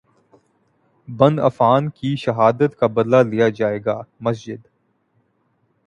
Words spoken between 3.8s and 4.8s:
گا مسجد